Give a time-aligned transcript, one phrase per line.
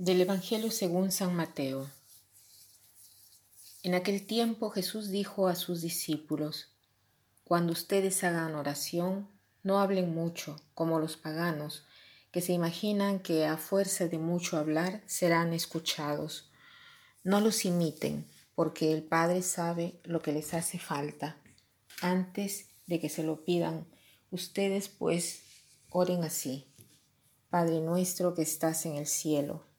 [0.00, 1.90] Del Evangelio según San Mateo.
[3.82, 6.68] En aquel tiempo Jesús dijo a sus discípulos,
[7.42, 9.28] Cuando ustedes hagan oración,
[9.64, 11.84] no hablen mucho, como los paganos,
[12.30, 16.52] que se imaginan que a fuerza de mucho hablar serán escuchados.
[17.24, 18.24] No los imiten,
[18.54, 21.38] porque el Padre sabe lo que les hace falta.
[22.02, 23.84] Antes de que se lo pidan,
[24.30, 25.40] ustedes pues
[25.90, 26.68] oren así.
[27.50, 29.66] Padre nuestro que estás en el cielo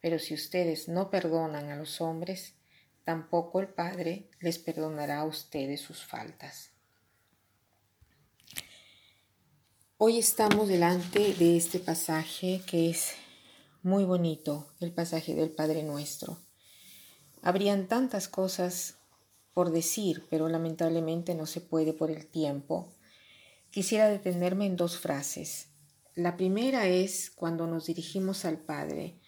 [0.00, 2.54] pero si ustedes no perdonan a los hombres,
[3.04, 6.70] tampoco el Padre les perdonará a ustedes sus faltas.
[9.96, 13.14] Hoy estamos delante de este pasaje que es
[13.82, 16.38] muy bonito, el pasaje del Padre Nuestro.
[17.42, 18.98] Habrían tantas cosas
[19.52, 22.94] por decir, pero lamentablemente no se puede por el tiempo.
[23.70, 25.66] Quisiera detenerme en dos frases.
[26.14, 29.18] La primera es cuando nos dirigimos al Padre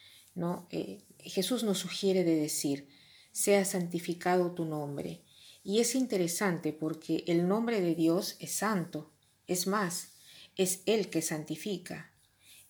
[0.70, 2.88] Eh, Jesús nos sugiere de decir,
[3.33, 5.22] sea santificado tu nombre.
[5.62, 9.11] Y es interesante porque el nombre de Dios es santo.
[9.46, 10.12] Es más,
[10.56, 12.12] es Él que santifica.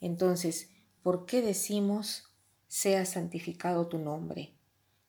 [0.01, 0.71] Entonces,
[1.03, 2.25] ¿por qué decimos,
[2.67, 4.55] sea santificado tu nombre?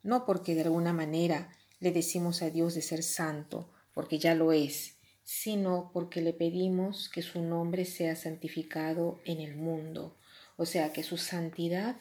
[0.03, 4.51] No porque de alguna manera le decimos a Dios de ser santo, porque ya lo
[4.51, 10.17] es, sino porque le pedimos que su nombre sea santificado en el mundo,
[10.57, 11.97] o sea, que su santidad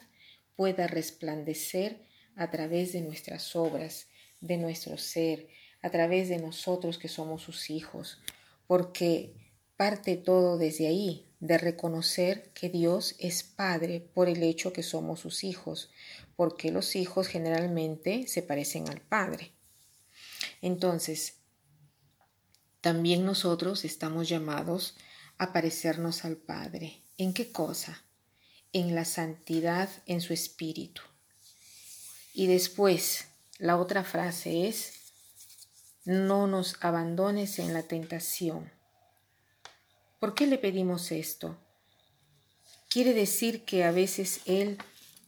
[0.55, 4.07] pueda resplandecer a través de nuestras obras,
[4.39, 5.47] de nuestro ser,
[5.81, 8.21] a través de nosotros que somos sus hijos,
[8.67, 9.35] porque
[9.77, 15.19] parte todo desde ahí, de reconocer que Dios es Padre por el hecho que somos
[15.19, 15.89] sus hijos,
[16.35, 19.51] porque los hijos generalmente se parecen al Padre.
[20.61, 21.39] Entonces,
[22.79, 24.95] también nosotros estamos llamados
[25.37, 27.03] a parecernos al Padre.
[27.17, 28.05] ¿En qué cosa?
[28.73, 31.01] En la santidad en su espíritu.
[32.33, 33.27] Y después,
[33.57, 34.93] la otra frase es,
[36.05, 38.71] no nos abandones en la tentación.
[40.19, 41.57] ¿Por qué le pedimos esto?
[42.89, 44.77] ¿Quiere decir que a veces Él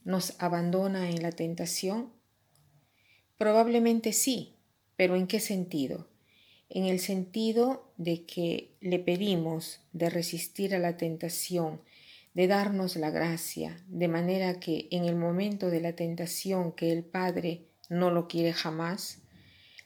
[0.04, 2.12] nos abandona en la tentación?
[3.38, 4.56] Probablemente sí,
[4.96, 6.08] pero ¿en qué sentido?
[6.68, 11.80] En el sentido de que le pedimos de resistir a la tentación,
[12.34, 17.04] de darnos la gracia, de manera que en el momento de la tentación que el
[17.04, 19.22] Padre no lo quiere jamás,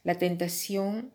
[0.03, 1.12] la tentación,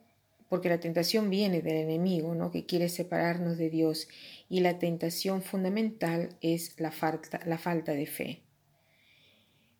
[0.47, 2.51] porque la tentación viene del enemigo, ¿no?
[2.51, 4.07] que quiere separarnos de Dios,
[4.47, 8.43] y la tentación fundamental es la falta, la falta de fe.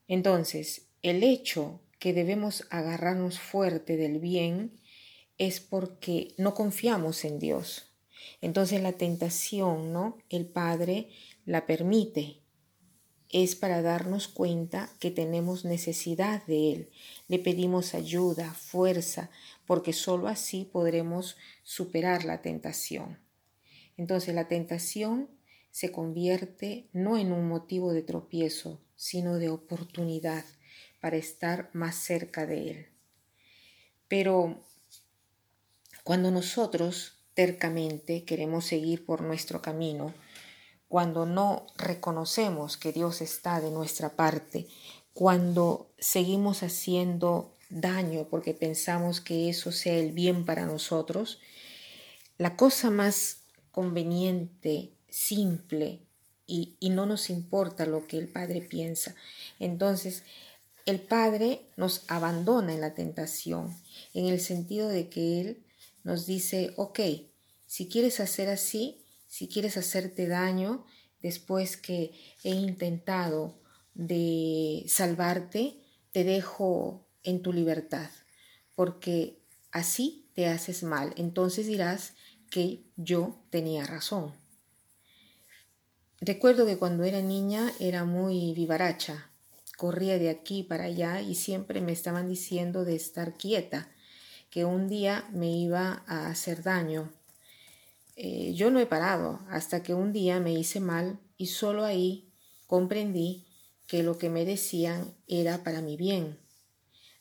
[0.08, 4.80] Entonces, el hecho que debemos agarrarnos fuerte del bien
[5.38, 7.93] es porque no confiamos en Dios.
[8.42, 10.18] Entonces la tentación, ¿no?
[10.30, 11.10] El Padre
[11.46, 12.44] la permite,
[13.34, 16.90] es para darnos cuenta que tenemos necesidad de Él.
[17.28, 19.32] Le pedimos ayuda, fuerza,
[19.66, 23.18] porque sólo así podremos superar la tentación.
[23.98, 25.30] Entonces la tentación
[25.72, 30.46] se convierte no en un motivo de tropiezo, sino de oportunidad
[31.02, 32.88] para estar más cerca de Él.
[34.08, 34.62] Pero
[36.04, 40.14] cuando nosotros tercamente queremos seguir por nuestro camino,
[40.88, 44.68] cuando no reconocemos que Dios está de nuestra parte,
[45.14, 51.40] cuando seguimos haciendo daño porque pensamos que eso sea el bien para nosotros,
[52.38, 56.02] la cosa más conveniente, simple,
[56.46, 59.16] y, y, no nos importa lo que el Padre piensa.
[59.60, 60.24] Entonces,
[60.86, 63.74] el Padre nos abandona en la tentación,
[64.14, 65.64] en el sentido de que Él
[66.04, 67.00] nos dice, ok,
[67.74, 70.86] si quieres hacer así, si quieres hacerte daño
[71.24, 72.12] después que
[72.44, 73.60] he intentado
[73.96, 75.80] de salvarte,
[76.12, 78.12] te dejo en tu libertad,
[78.76, 79.40] porque
[79.72, 81.16] así te haces mal.
[81.18, 82.14] Entonces dirás
[82.52, 84.36] que yo tenía razón.
[86.22, 89.32] Recuerdo que cuando era niña era muy vivaracha,
[89.78, 93.90] corría de aquí para allá y siempre me estaban diciendo de estar quieta,
[94.52, 97.12] que un día me iba a hacer daño
[98.16, 102.32] eh, yo no he parado hasta que un día me hice mal y solo ahí
[102.68, 103.46] comprendí
[103.88, 106.40] que lo que me decían era para mi bien.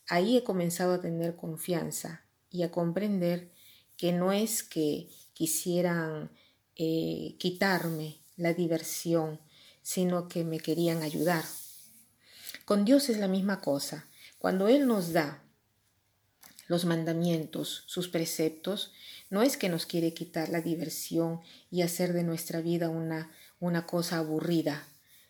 [0.09, 3.51] Ahí he comenzado a tener confianza y a comprender
[3.97, 6.31] que no es que quisieran
[6.77, 9.41] eh, quitarme la diversión,
[9.83, 11.45] sino que me querían ayudar.
[12.65, 14.09] Con Dios es la misma cosa.
[14.39, 15.43] Cuando Él nos da
[16.67, 18.93] los mandamientos, sus preceptos,
[19.33, 21.41] no es que nos quiere quitar la diversión
[21.71, 24.87] y hacer de nuestra vida una, una cosa aburrida,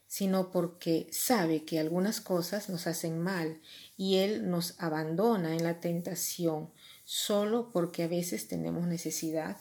[0.09, 3.61] sino porque sabe que algunas cosas nos hacen mal
[3.97, 6.73] y Él nos abandona en la tentación
[7.05, 9.59] solo porque a veces tenemos necesidad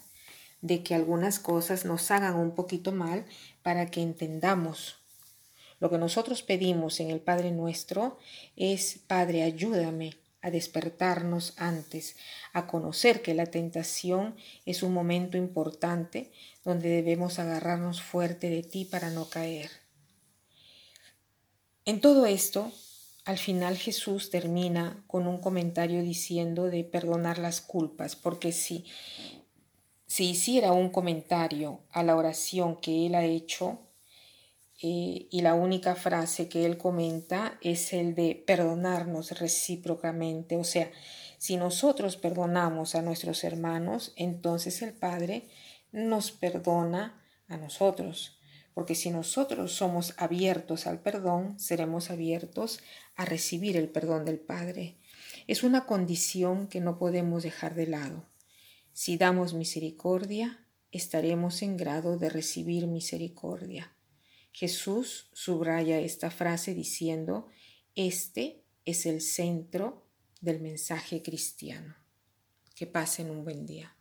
[0.61, 3.27] de que algunas cosas nos hagan un poquito mal
[3.61, 4.95] para que entendamos.
[5.79, 8.17] Lo que nosotros pedimos en el Padre nuestro
[8.55, 12.15] es, Padre, ayúdame a despertarnos antes,
[12.53, 14.35] a conocer que la tentación
[14.65, 16.31] es un momento importante
[16.63, 19.69] donde debemos agarrarnos fuerte de ti para no caer.
[21.85, 22.71] En todo esto,
[23.25, 28.85] al final Jesús termina con un comentario diciendo de perdonar las culpas, porque si
[30.11, 33.79] si hiciera un comentario a la oración que él ha hecho,
[34.81, 40.57] eh, y la única frase que él comenta es el de perdonarnos recíprocamente.
[40.57, 40.91] O sea,
[41.37, 45.49] si nosotros perdonamos a nuestros hermanos, entonces el Padre
[45.91, 48.39] nos perdona a nosotros.
[48.73, 52.79] Porque si nosotros somos abiertos al perdón, seremos abiertos
[53.15, 54.97] a recibir el perdón del Padre.
[55.47, 58.25] Es una condición que no podemos dejar de lado.
[58.93, 63.93] Si damos misericordia, estaremos en grado de recibir misericordia.
[64.51, 67.47] Jesús subraya esta frase diciendo,
[67.95, 70.07] este es el centro
[70.41, 71.95] del mensaje cristiano.
[72.75, 73.95] Que pasen un buen día.